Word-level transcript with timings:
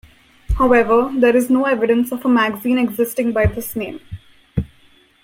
However, 0.57 1.11
there 1.15 1.35
is 1.35 1.51
no 1.51 1.65
evidence 1.65 2.11
of 2.11 2.25
a 2.25 2.27
magazine 2.27 2.79
existing 2.79 3.33
by 3.33 3.45
this 3.45 3.75
name. 3.75 3.99